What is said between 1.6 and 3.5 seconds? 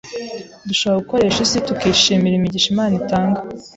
tukishimira imigisha Imana itanga,